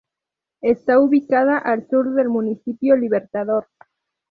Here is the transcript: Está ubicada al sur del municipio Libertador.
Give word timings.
Está 0.61 0.99
ubicada 0.99 1.59
al 1.59 1.87
sur 1.87 2.15
del 2.15 2.27
municipio 2.27 2.95
Libertador. 2.95 3.67